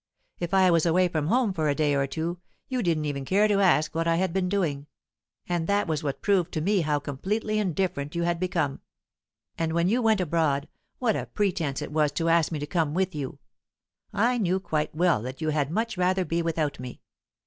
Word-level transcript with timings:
If 0.39 0.51
I 0.51 0.71
was 0.71 0.87
away 0.87 1.09
from 1.09 1.27
home 1.27 1.53
for 1.53 1.69
a 1.69 1.75
day 1.75 1.93
or 1.95 2.07
two, 2.07 2.39
you 2.67 2.81
didn't 2.81 3.05
even 3.05 3.23
care 3.23 3.47
to 3.47 3.59
ask 3.61 3.93
what 3.93 4.07
I 4.07 4.15
had 4.15 4.33
been 4.33 4.49
doing; 4.49 4.87
that 5.47 5.87
was 5.87 6.01
what 6.03 6.23
proved 6.23 6.51
to 6.53 6.59
me 6.61 6.81
how 6.81 6.97
completely 6.97 7.59
indifferent 7.59 8.15
you 8.15 8.23
had 8.23 8.39
become. 8.39 8.81
And 9.59 9.73
when 9.73 9.87
you 9.87 10.01
went 10.01 10.19
abroad, 10.19 10.67
what 10.97 11.15
a 11.15 11.27
pretence 11.27 11.83
it 11.83 11.91
was 11.91 12.11
to 12.13 12.29
ask 12.29 12.51
me 12.51 12.57
to 12.57 12.65
come 12.65 12.95
with 12.95 13.13
you! 13.13 13.37
I 14.11 14.39
knew 14.39 14.59
quite 14.59 14.95
well 14.95 15.21
that 15.21 15.39
you 15.39 15.49
had 15.49 15.69
much 15.69 15.99
rather 15.99 16.25
be 16.25 16.41
without 16.41 16.79
me. 16.79 17.01